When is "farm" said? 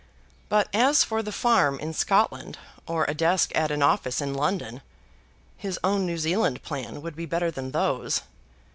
1.31-1.79